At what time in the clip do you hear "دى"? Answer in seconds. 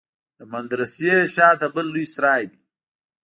2.51-2.59